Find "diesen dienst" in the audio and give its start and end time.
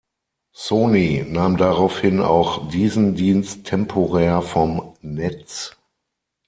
2.71-3.65